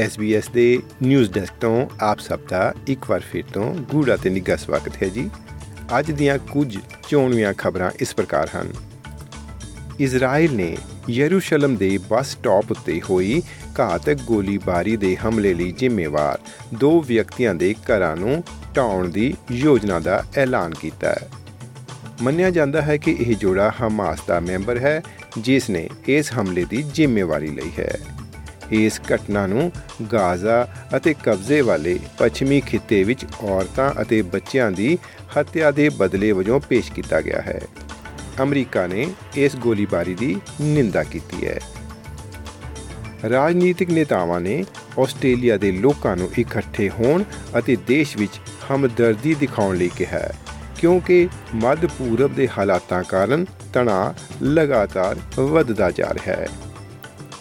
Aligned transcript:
SBS 0.00 0.52
ਦੇ 0.52 0.82
news 1.02 1.32
desk 1.32 1.52
ਤੋਂ 1.60 1.88
ਆਪ 2.00 2.18
ਸਭ 2.18 2.38
ਦਾ 2.48 2.74
ਇੱਕ 2.86 3.10
ਵਾਰ 3.10 3.20
ਫਿਰ 3.20 3.44
ਤੋਂ 3.52 3.74
ਗੂੜਾ 3.74 4.16
ਤੇ 4.16 4.30
ਨਿੱਘਾ 4.30 4.56
ਸਵਾਗਤ 4.56 5.02
ਹੈ 5.02 5.08
ਜੀ। 5.08 5.30
ਅੱਜ 5.98 6.10
ਦੀਆਂ 6.10 6.38
ਕੁਝ 6.38 6.78
ਚੋਣਵੀਆਂ 7.08 7.54
ਖਬਰਾਂ 7.54 7.90
ਇਸ 8.00 8.14
ਪ੍ਰਕਾਰ 8.14 8.48
ਹਨ। 8.56 8.72
ਇਜ਼ਰਾਈਲ 10.00 10.54
ਨੇ 10.54 10.76
ਯਰੂਸ਼ਲਮ 11.10 11.76
ਦੇ 11.76 11.98
ਬੱਸ 12.10 12.26
ਸਟਾਪ 12.26 12.70
ਉੱਤੇ 12.70 13.02
ਹੋਈ 13.10 13.42
ਘਾਤਕ 13.80 14.14
ਗੋਲੀਬਾਰੀ 14.14 14.96
ਦੇ 14.96 15.16
ਹਮਲੇ 15.16 15.54
ਲਈ 15.54 15.72
ਜ਼ਿੰਮੇਵਾਰ। 15.72 16.38
ਦੋ 16.74 17.00
ਵਿਅਕਤੀਆਂ 17.00 17.54
ਦੇ 17.54 17.74
ਘਰਾਂ 17.74 18.16
ਨੂੰ 18.16 18.44
ਢਾਉਣ 18.76 19.08
ਦੀ 19.08 19.34
ਯੋਜਨਾ 19.52 19.98
ਦਾ 19.98 20.24
ਐਲਾਨ 20.36 20.74
ਕੀਤਾ 20.74 21.08
ਹੈ। 21.08 21.30
ਮੰਨਿਆ 22.22 22.50
ਜਾਂਦਾ 22.50 22.82
ਹੈ 22.82 22.96
ਕਿ 22.96 23.16
ਇਹ 23.20 23.36
ਜੋੜਾ 23.36 23.72
ਹਮਾਸ 23.82 24.18
ਦਾ 24.26 24.40
ਮੈਂਬਰ 24.40 24.78
ਹੈ, 24.78 25.02
ਜਿਸ 25.38 25.70
ਨੇ 25.70 25.88
ਇਸ 26.08 26.32
ਹਮਲੇ 26.32 26.64
ਦੀ 26.64 26.82
ਜ਼ਿੰਮੇਵਾਰੀ 26.82 27.48
ਲਈ 27.48 27.72
ਹੈ। 27.78 27.98
ਇਸ 28.72 29.00
ਘਟਨਾ 29.14 29.46
ਨੂੰ 29.46 29.72
ਗਾਜ਼ਾ 30.12 30.68
ਅਤੇ 30.96 31.14
ਕਬਜ਼ੇ 31.22 31.60
ਵਾਲੇ 31.60 31.98
ਪੱਛਮੀ 32.18 32.60
ਖਿੱਤੇ 32.60 33.04
ਵਿੱਚ 33.04 33.26
ਔਰਤਾਂ 33.40 34.02
ਅਤੇ 34.02 34.22
ਬੱਚਿਆਂ 34.22 34.70
ਦੀ 34.70 34.98
ਹੱਤਿਆ 35.38 35.70
ਦੇ 35.70 35.88
ਬਦਲੇ 35.88 36.32
ਵਜੋਂ 36.32 36.60
ਪੇਸ਼ 36.60 36.92
ਕੀਤਾ 36.92 37.20
ਗਿਆ 37.20 37.40
ਹੈ। 37.40 37.60
ਅਮਰੀਕਾ 38.42 38.86
ਨੇ 38.86 39.06
ਇਸ 39.36 39.56
ਗੋਲੀਬਾਰੀ 39.56 40.14
ਦੀ 40.14 40.36
ਨਿੰਦਾ 40.60 41.02
ਕੀਤੀ 41.02 41.46
ਹੈ। 41.46 41.60
ਰਾਜਨੀਤਿਕ 43.30 43.90
ਨੇਤਾਵਾਂ 43.90 44.40
ਨੇ 44.40 44.64
ਆਸਟ੍ਰੇਲੀਆ 44.98 45.56
ਦੇ 45.56 45.72
ਲੋਕਾਂ 45.72 46.16
ਨੂੰ 46.16 46.30
ਇਕੱਠੇ 46.38 46.88
ਹੋਣ 46.88 47.22
ਅਤੇ 47.58 47.76
ਦੇਸ਼ 47.76 48.16
ਵਿੱਚ 48.16 48.40
ਹਮਦਰਦੀ 48.70 49.34
ਦਿਖਾਉਣ 49.34 49.76
ਲਈ 49.76 49.90
ਕਿਹਾ। 49.96 50.18
ਹੈ 50.18 50.32
ਕਿਉਂਕਿ 50.78 51.28
ਮੱਧ 51.54 51.86
ਪੂਰਬ 51.86 52.34
ਦੇ 52.34 52.48
ਹਾਲਾਤਾਂ 52.58 53.02
ਕਾਰਨ 53.02 53.46
ਤਣਾਅ 53.72 54.44
ਲਗਾਤਾਰ 54.44 55.40
ਵੱਧਦਾ 55.40 55.90
ਜਾ 55.90 56.14
ਰਿਹਾ 56.14 56.36
ਹੈ। 56.36 56.48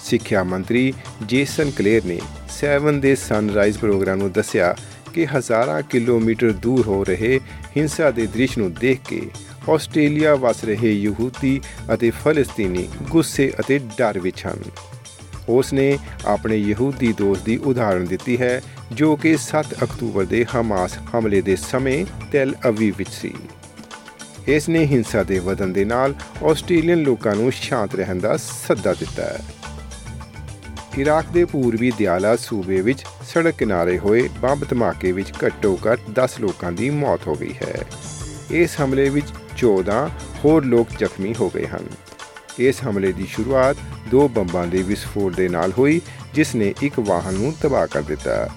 ਸਿੱਖਿਆ 0.03 0.43
ਮੰਤਰੀ 0.43 0.93
ਜੇਸਨ 1.25 1.71
ਕਲੇਰ 1.71 2.05
ਨੇ 2.05 2.19
7 2.63 2.99
ਦੇ 2.99 3.15
ਸਨਰਾਈਜ਼ 3.15 3.77
ਪ੍ਰੋਗਰਾਮ 3.77 4.17
ਨੂੰ 4.17 4.31
ਦੱਸਿਆ 4.31 4.75
ਕਿ 5.13 5.25
ਹਜ਼ਾਰਾਂ 5.25 5.81
ਕਿਲੋਮੀਟਰ 5.81 6.51
ਦੂਰ 6.51 6.87
ਹੋ 6.87 7.03
ਰਹੇ 7.03 7.39
ਹਿੰਸਾ 7.77 8.11
ਦੇ 8.11 8.25
ਦ੍ਰਿਸ਼ 8.25 8.57
ਨੂੰ 8.57 8.73
ਦੇਖ 8.73 8.99
ਕੇ 9.07 9.21
ਆਸਟ੍ਰੇਲੀਆ 9.69 10.35
ਵਸ 10.35 10.63
ਰਹੇ 10.63 10.91
ਯਹੂਦੀ 10.91 11.61
ਅਤੇ 11.93 12.09
ਫਲਸਤੀਨੀ 12.09 12.89
ਗੁੱਸੇ 13.09 13.53
ਅਤੇ 13.59 13.79
ਡਰ 13.97 14.19
ਵਿੱਚ 14.19 14.45
ਹਨ। 14.47 14.61
ਉਸ 15.49 15.73
ਨੇ 15.73 15.97
ਆਪਣੇ 16.25 16.57
ਯਹੂਦੀ 16.57 17.13
ਦੋਸਤ 17.13 17.45
ਦੀ 17.45 17.57
ਉਦਾਹਰਣ 17.57 18.05
ਦਿੱਤੀ 18.05 18.37
ਹੈ 18.37 18.61
ਜੋ 18.91 19.15
ਕਿ 19.15 19.37
7 19.37 19.65
ਅਕਤੂਬਰ 19.83 20.25
ਦੇ 20.25 20.45
ਹਮਾਸ 20.55 20.97
ਹਮਲੇ 20.97 21.41
ਦੇ 21.41 21.55
ਸਮੇਂ 21.55 22.05
ਟੈਲ 22.31 22.55
ਅਵੀਵ 22.67 22.93
ਵਿੱਚ 22.97 23.09
ਸੀ। 23.09 23.33
ਇਸ 24.47 24.69
ਨੇ 24.69 24.85
ਹਿੰਸਾ 24.85 25.23
ਦੇ 25.23 25.39
ਵਧਣ 25.39 25.67
ਦੇ 25.67 25.85
ਨਾਲ 25.85 26.15
ਆਸਟ੍ਰੇਲੀਅਨ 26.43 26.99
ਲੋਕਾਂ 26.99 27.35
ਨੂੰ 27.35 27.51
ਸ਼ਾਂਤ 27.51 27.95
ਰਹਿਣ 27.95 28.19
ਦਾ 28.19 28.37
ਸੱਦਾ 28.37 28.93
ਦਿੱਤਾ। 28.93 29.23
ਹੈ 29.23 29.39
ਇਰਾਕ 30.97 31.25
ਦੇ 31.33 31.45
ਪੂਰਬੀ 31.45 31.91
ਦਿਆਲਾ 31.97 32.35
ਸੂਬੇ 32.35 32.81
ਵਿੱਚ 32.81 32.99
ਸੜਕ 33.01 33.55
ਕਿਨਾਰੇ 33.55 33.99
ਹੋਏ 33.99 34.29
ਬੰਬ 34.41 34.69
ਧਮਾਕੇ 34.69 35.11
ਵਿੱਚ 35.11 35.33
ਘੱਟੋ-ਘੱਟ 35.45 35.99
10 36.13 36.39
ਲੋਕਾਂ 36.39 36.71
ਦੀ 36.71 36.89
ਮੌਤ 36.89 37.27
ਹੋ 37.27 37.35
ਗਈ 37.35 37.53
ਹੈ। 37.53 37.85
ਇਸ 38.51 38.81
ਹਮਲੇ 38.83 39.09
ਵਿੱਚ 39.09 39.27
14 39.57 40.09
ਹੋਰ 40.45 40.65
ਲੋਕ 40.65 40.87
ਜ਼ਖਮੀ 40.99 41.35
ਹੋ 41.39 41.49
ਗਏ 41.49 41.67
ਹਨ। 41.67 41.87
ਇਸ 42.59 42.75
ਹਮਲੇ 42.89 43.11
ਦੀ 43.11 43.25
ਸ਼ੁਰੂਆਤ 43.25 43.77
ਦੋ 44.11 44.27
ਬੰਬਾਂ 44.27 44.67
ਦੇ 44.67 44.77
ਵਿਸਫੋਟ 44.77 45.35
ਦੇ 45.35 45.49
ਨਾਲ 45.49 45.71
ਹੋਈ, 45.77 46.01
ਜਿਸ 46.33 46.55
ਨੇ 46.55 46.73
ਇੱਕ 46.81 46.99
ਵਾਹਨ 46.99 47.33
ਨੂੰ 47.33 47.53
ਤਬਾਹ 47.61 47.87
ਕਰ 47.87 48.01
ਦਿੱਤਾ। 48.01 48.49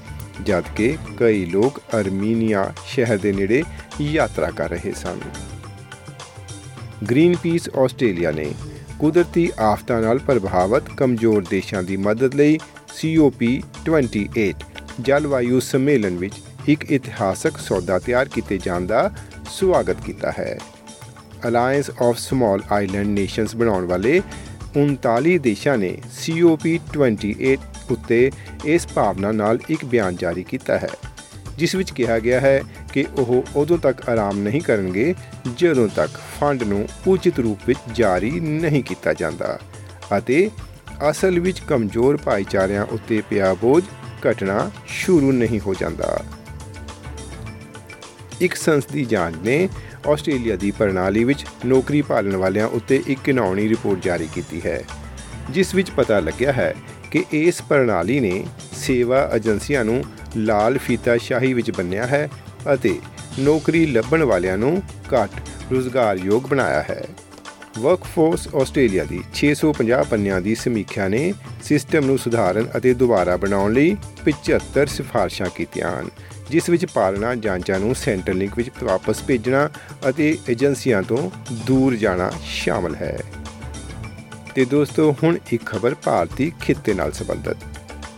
ਜਦਕਿ 0.45 0.97
ਕਈ 1.17 1.45
ਲੋਕ 1.45 1.79
ਅਰਮੀਨੀਆ 1.79 2.73
ਸ਼ਹਿਰ 2.87 3.19
ਦੇ 3.19 3.33
ਨੇੜੇ 3.33 3.63
ਯਾਤਰਾ 4.01 4.51
ਕਰ 4.51 4.69
ਰਹੇ 4.69 4.93
ਸਨ। 4.93 5.21
ਗ੍ਰੀਨ 7.11 7.37
ਪੀਸ 7.37 7.69
ਆਸਟ੍ਰੇਲੀਆ 7.79 8.31
ਨੇ 8.31 8.53
ਕੁਦਰਤੀ 8.99 9.51
ਆਫਤਾਂ 9.61 10.01
ਨਾਲ 10.01 10.19
ਪ੍ਰਭਾਵਿਤ 10.19 10.83
ਕਮਜ਼ੋਰ 10.97 11.45
ਦੇਸ਼ਾਂ 11.51 11.83
ਦੀ 11.83 11.97
ਮਦਦ 11.97 12.35
ਲਈ 12.35 12.59
COP28 13.03 14.53
ਜਲਵਾਯੂ 15.01 15.61
ਸੰਮੇਲਨ 15.61 16.17
ਵਿੱਚ 16.17 16.35
ਇੱਕ 16.67 16.93
ਇਤਿਹਾਸਕ 16.93 17.57
ਸੌਦਾ 17.57 17.99
ਤਿਆਰ 17.99 18.29
ਕੀਤੇ 18.29 18.59
ਜਾਣ 18.59 18.87
ਦਾ 18.87 19.11
ਸਵਾਗਤ 19.51 19.97
ਕੀਤਾ 20.05 20.33
ਹੈ। 20.39 20.59
Alliance 21.49 21.91
of 22.03 22.19
small 22.19 22.63
island 22.73 23.07
nations 23.07 23.57
ਬਣਾਉਣ 23.57 23.85
ਵਾਲੇ 23.85 24.23
39 24.77 25.39
ਦੇਸ਼ਾਂ 25.39 25.79
ਨੇ 25.79 25.99
COP28 26.25 27.57
ਉੱਤੇ 27.91 28.31
ਇਸ 28.65 28.87
ਭਾਵਨਾ 28.95 29.33
ਨਾਲ 29.33 29.59
ਇੱਕ 29.71 29.85
ਬਿਆਨ 29.85 30.17
ਜਾਰੀ 30.17 30.43
ਕੀਤਾ 30.43 30.79
ਹੈ, 30.79 30.89
ਜਿਸ 31.59 31.75
ਵਿੱਚ 31.75 31.91
ਕਿਹਾ 31.91 32.19
ਗਿਆ 32.19 32.41
ਹੈ 32.41 32.63
ਕਿ 32.93 33.07
ਉਹ 33.19 33.45
ਉਦੋਂ 33.57 33.79
ਤੱਕ 33.79 34.09
ਆਰਾਮ 34.09 34.39
ਨਹੀਂ 34.39 34.61
ਕਰਨਗੇ 34.61 35.15
ਜਦੋਂ 35.57 35.89
ਤੱਕ 35.89 36.11
ਫੰਡ 36.11 36.63
ਨੂੰ 36.63 36.89
ਉਚਿਤ 37.07 37.39
ਰੂਪ 37.39 37.59
ਵਿੱਚ 37.67 37.79
ਜਾਰੀ 37.93 38.31
ਨਹੀਂ 38.41 38.83
ਕੀਤਾ 38.83 39.13
ਜਾਂਦਾ 39.13 39.59
ਅਤੇ 40.19 40.51
ਅਸਲ 41.11 41.41
ਵਿੱਚ 41.41 41.61
ਕਮਜ਼ੋਰ 41.61 42.17
ਭਾਈਚਾਰਿਆਂ 42.17 42.85
ਉੱਤੇ 42.85 43.23
ਪਿਆ 43.31 43.55
ਬੋਝ 43.55 43.85
ਘਟਣਾ 44.31 44.71
ਸ਼ੁਰੂ 44.87 45.33
ਨਹੀਂ 45.33 45.61
ਹੋ 45.61 45.75
ਜਾਂਦਾ। 45.75 46.25
ਇੱਕ 48.41 48.55
ਸੰਸਦੀ 48.55 49.05
ਜਾਂਚ 49.05 49.35
ਨੇ 49.45 49.69
ਆਸਟ੍ਰੇਲੀਆ 50.13 50.57
ਦੀ 50.57 50.71
ਪ੍ਰਣਾਲੀ 50.71 51.25
ਵਿੱਚ 51.25 51.45
ਨੌਕਰੀ 51.67 52.03
ਭਾਲਣ 52.03 52.37
ਵਾਲਿਆਂ 52.37 52.67
ਉੱਤੇ 52.69 53.03
ਇੱਕ 53.07 53.21
ਕਿਨਾਉਣੀ 53.25 53.69
ਰਿਪੋਰਟ 53.69 54.03
ਜਾਰੀ 54.03 54.29
ਕੀਤੀ 54.35 54.61
ਹੈ, 54.67 54.83
ਜਿਸ 55.51 55.75
ਵਿੱਚ 55.75 55.91
ਪਤਾ 55.91 56.21
ਲੱਗਿਆ 56.21 56.53
ਹੈ 56.53 56.75
ਕਿ 57.11 57.25
ਇਸ 57.33 57.63
ਪ੍ਰਣਾਲੀ 57.63 58.19
ਨੇ 58.21 58.45
ਸੇਵਾ 58.77 59.29
ਏਜੰਸੀਆਂ 59.35 59.85
ਨੂੰ 59.85 60.03
ਲਾਲ 60.37 60.79
ਫੀਤਾ 60.79 61.17
ਸ਼ਾਹੀ 61.17 61.53
ਵਿੱਚ 61.53 61.71
ਬੰਨਿਆ 61.71 62.07
ਹੈ 62.07 62.29
ਅਤੇ 62.75 62.99
ਨੌਕਰੀ 63.39 63.85
ਲੱਭਣ 63.87 64.23
ਵਾਲਿਆਂ 64.23 64.59
ਨੂੰ 64.59 64.83
ਘੱਟ 65.15 65.41
ਰੁਜ਼ਗਾਰਯੋਗ 65.73 66.47
ਬਣਾਇਆ 66.47 66.83
ਹੈ। 66.83 67.03
ਵਰਕਫੋਰਸ 67.79 68.49
ਆਸਟ੍ਰੇਲੀਆ 68.55 69.05
ਦੀ 69.05 69.21
650 69.35 70.03
ਪੰਨਿਆਂ 70.11 70.41
ਦੀ 70.41 70.55
ਸਮੀਖਿਆ 70.55 71.09
ਨੇ 71.09 71.21
ਸਿਸਟਮ 71.65 72.07
ਨੂੰ 72.07 72.19
ਸੁਧਾਰਨ 72.19 72.67
ਅਤੇ 72.77 72.95
ਦੁਬਾਰਾ 72.95 73.37
ਬਣਾਉਣ 73.37 73.73
ਲਈ 73.73 73.97
75 74.25 74.87
ਸਿਫਾਰਸ਼ਾਂ 74.89 75.51
ਕੀਤੀਆਂ 75.57 75.91
ਹਨ। 75.91 76.09
ਜਿਸ 76.51 76.69
ਵਿੱਚ 76.69 76.87
ਪਾਲਣਾ, 76.87 77.35
ਜਾਂਚਾਂ 77.35 77.81
ਨੂੰ 77.81 77.95
ਸੈਂਟਰ 77.95 78.35
ਲਿੰਕ 78.35 78.53
ਵਿੱਚ 78.57 78.71
ਵਾਪਸ 78.83 79.23
ਭੇਜਣਾ 79.23 79.71
ਅਤੇ 80.09 80.39
ਏਜੰਸੀਆਂ 80.49 81.03
ਤੋਂ 81.03 81.31
ਦੂਰ 81.67 81.97
ਜਾਣਾ 81.97 82.33
ਸ਼ਾਮਲ 82.45 82.95
ਹੈ। 82.95 83.19
ਤੇ 84.55 84.65
ਦੋਸਤੋ, 84.65 85.17
ਹੁਣ 85.23 85.39
ਇੱਕ 85.53 85.67
ਖਬਰ 85.67 85.95
ਭਾਰਤੀ 85.95 86.53
ਖਿੱਤੇ 86.61 86.95
ਨਾਲ 86.95 87.13
ਸੰਬੰਧਿਤ। 87.13 87.57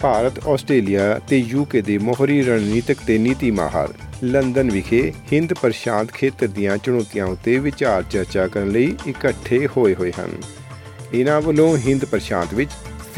ਭਾਰਤ, 0.00 0.48
ਆਸਟ੍ਰੇਲੀਆ 0.48 1.18
ਤੇ 1.28 1.38
ਯੂਕੇ 1.38 1.82
ਦੇ 1.82 1.98
ਮੋਹਰੀ 1.98 2.42
ਰਣਨੀਤਿਕ 2.42 2.98
ਤੇ 3.06 3.18
ਨੀਤੀ 3.18 3.50
ਮਾਹਰ 3.50 3.94
ਲੰਡਨ 4.24 4.70
ਵਿਖੇ 4.70 5.12
ਹਿੰਦ 5.32 5.54
ਪ੍ਰਸ਼ਾਂਤ 5.54 6.12
ਖੇਤਰ 6.12 6.47
ਦੀਆਂ 6.47 6.76
ਚੁਣੌਤੀਆਂ 6.78 7.26
ਉੱਤੇ 7.26 7.58
ਵਿਚਾਰ 7.58 8.02
ਚਰਚਾ 8.02 8.47
ਕਰਨ 8.47 8.70
ਲਈ 8.70 8.97
ਇਕੱਠੇ 9.06 9.68
ਹੋਏ 9.76 9.94
ਹੋਏ 9.94 10.12
ਹਨ। 10.20 10.30
ਇਹਨਾਂ 11.14 11.41
ਵੱਲੋਂ 11.41 11.76
ਹਿੰਦ 11.76 12.04
ਪ੍ਰਸ਼ਾਂਤ 12.04 12.54
ਵਿੱਚ 12.54 12.70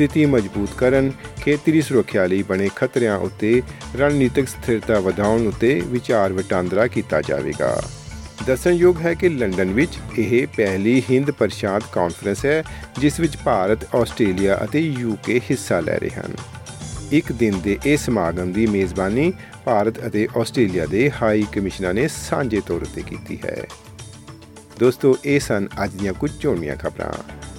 ਸਥਿਤੀ 0.02 0.26
ਮਜ਼ਬੂਤ 0.26 0.68
ਕਰਨ, 0.78 1.12
ਖੇਤਰੀ 1.42 1.82
ਸੁਰੱਖਿਆ 1.82 2.26
ਲਈ 2.26 2.42
ਬਣੇ 2.42 2.68
ਖਤਰਿਆਂ 2.76 3.18
ਉੱਤੇ 3.18 3.62
ਰਣਨੀਤਿਕ 3.96 4.48
ਸਥਿਰਤਾ 4.48 5.00
ਵਧਾਉਣ 5.00 5.46
ਉੱਤੇ 5.46 5.82
ਵਿਚਾਰ 5.86 6.32
ਵਟਾਂਦਰਾ 6.32 6.86
ਕੀਤਾ 6.86 7.20
ਜਾਵੇਗਾ। 7.20 7.82
ਦੱਸਣਯੋਗ 8.46 9.00
ਹੈ 9.00 9.14
ਕਿ 9.14 9.28
ਲੰਡਨ 9.28 9.64
ਵਿੱਚ 9.64 9.90
ਇਹ 10.18 10.46
ਪਹਿਲੀ 10.46 11.02
ਹਿੰਦ 11.10 11.30
ਪ੍ਰਸ਼ਾਂਤ 11.30 11.84
ਕਾਨਫਰੰਸ 11.92 12.46
ਹੈ, 12.46 12.64
ਜਿਸ 12.98 13.20
ਵਿੱਚ 13.20 13.36
ਭਾਰਤ, 13.36 13.94
ਆਸਟ੍ਰੇਲੀਆ 13.94 14.60
ਅਤੇ 14.64 14.80
ਯੂਕੇ 14.80 15.40
ਹਿੱਸਾ 15.50 15.80
ਲੈ 15.80 15.98
ਰਹੇ 15.98 16.10
ਹਨ। 16.10 16.34
ਇੱਕ 17.12 17.32
ਦਿਨ 17.32 17.60
ਦੇ 17.60 17.78
ਇਸ 17.84 18.00
ਸਮਾਗਮ 18.00 18.52
ਦੀ 18.52 18.66
ਮੇਜ਼ਬਾਨੀ 18.66 19.32
ਭਾਰਤ 19.64 20.06
ਅਤੇ 20.06 20.28
ਆਸਟ੍ਰੇਲੀਆ 20.36 20.86
ਦੇ 20.86 21.10
ਹਾਈ 21.22 21.46
ਕਮਿਸ਼ਨਰ 21.52 21.94
ਨੇ 21.94 22.08
ਸਾਂਝੇ 22.08 22.62
ਤੌਰ 22.66 22.86
ਤੇ 22.94 23.02
ਕੀਤੀ 23.02 23.38
ਹੈ। 23.44 23.66
ਦੋਸਤੋ, 24.80 25.16
ਇਹ 25.24 25.40
ਸਨ 25.40 25.68
ਅੱਜ 25.84 25.90
ਦੀਆਂ 25.90 26.12
ਕੁਝ 26.12 26.30
ਚੋਣੀਆਂ 26.40 26.76
ਖਬਰਾਂ। 26.76 27.41